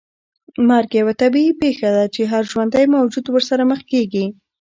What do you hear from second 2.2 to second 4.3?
هر ژوندی موجود ورسره مخ کېږي.